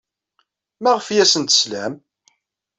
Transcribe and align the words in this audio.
Maɣef 0.81 1.07
ay 1.07 1.19
asent-teslam? 1.23 1.93